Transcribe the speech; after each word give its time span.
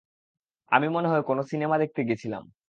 আমি 0.71 0.87
মনে 0.89 1.07
হয় 1.07 1.21
কোনো 1.21 1.41
সিনেমা 1.43 1.75
নিতে 1.77 2.01
গেছিলাম। 2.09 2.51